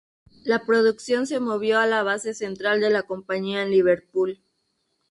[0.45, 4.41] La producción se movió a la base central de la compañía en Liverpool.